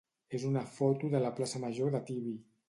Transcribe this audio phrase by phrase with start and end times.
[0.37, 2.35] és una foto de la plaça major de Tibi.